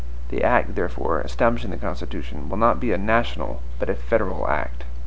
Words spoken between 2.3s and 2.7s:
will